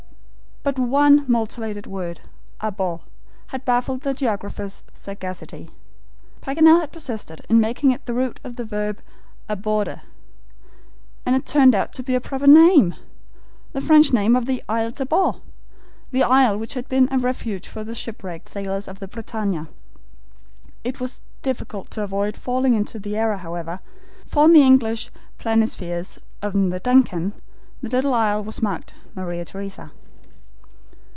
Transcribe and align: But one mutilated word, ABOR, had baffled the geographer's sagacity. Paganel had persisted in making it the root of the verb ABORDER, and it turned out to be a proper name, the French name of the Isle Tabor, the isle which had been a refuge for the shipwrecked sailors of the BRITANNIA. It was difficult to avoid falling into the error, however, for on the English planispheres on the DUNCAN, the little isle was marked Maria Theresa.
But 0.63 0.77
one 0.77 1.25
mutilated 1.27 1.87
word, 1.87 2.21
ABOR, 2.61 2.99
had 3.47 3.65
baffled 3.65 4.01
the 4.01 4.13
geographer's 4.13 4.83
sagacity. 4.93 5.71
Paganel 6.39 6.81
had 6.81 6.91
persisted 6.91 7.43
in 7.49 7.59
making 7.59 7.89
it 7.89 8.05
the 8.05 8.13
root 8.13 8.39
of 8.43 8.57
the 8.57 8.63
verb 8.63 8.99
ABORDER, 9.49 10.03
and 11.25 11.35
it 11.35 11.47
turned 11.47 11.73
out 11.73 11.91
to 11.93 12.03
be 12.03 12.13
a 12.13 12.21
proper 12.21 12.45
name, 12.45 12.93
the 13.73 13.81
French 13.81 14.13
name 14.13 14.35
of 14.35 14.45
the 14.45 14.61
Isle 14.69 14.91
Tabor, 14.91 15.41
the 16.11 16.21
isle 16.21 16.59
which 16.59 16.75
had 16.75 16.87
been 16.87 17.11
a 17.11 17.17
refuge 17.17 17.67
for 17.67 17.83
the 17.83 17.95
shipwrecked 17.95 18.47
sailors 18.47 18.87
of 18.87 18.99
the 18.99 19.07
BRITANNIA. 19.07 19.67
It 20.83 20.99
was 20.99 21.23
difficult 21.41 21.89
to 21.89 22.03
avoid 22.03 22.37
falling 22.37 22.75
into 22.75 22.99
the 22.99 23.17
error, 23.17 23.37
however, 23.37 23.79
for 24.27 24.43
on 24.43 24.53
the 24.53 24.61
English 24.61 25.09
planispheres 25.39 26.19
on 26.43 26.69
the 26.69 26.79
DUNCAN, 26.79 27.33
the 27.81 27.89
little 27.89 28.13
isle 28.13 28.43
was 28.43 28.61
marked 28.61 28.93
Maria 29.15 29.43
Theresa. 29.43 29.91